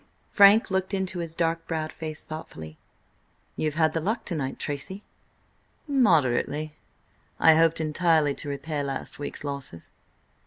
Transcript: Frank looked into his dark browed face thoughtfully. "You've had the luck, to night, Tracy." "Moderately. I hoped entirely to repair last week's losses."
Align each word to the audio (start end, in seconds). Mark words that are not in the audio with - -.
Frank 0.31 0.71
looked 0.71 0.95
into 0.95 1.19
his 1.19 1.35
dark 1.35 1.67
browed 1.67 1.91
face 1.91 2.23
thoughtfully. 2.23 2.79
"You've 3.55 3.75
had 3.75 3.93
the 3.93 4.01
luck, 4.01 4.25
to 4.25 4.33
night, 4.35 4.57
Tracy." 4.57 5.03
"Moderately. 5.87 6.73
I 7.39 7.53
hoped 7.53 7.79
entirely 7.79 8.33
to 8.33 8.49
repair 8.49 8.83
last 8.83 9.19
week's 9.19 9.43
losses." 9.43 9.91